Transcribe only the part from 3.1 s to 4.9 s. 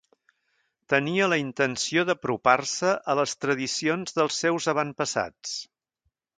a les tradicions dels seus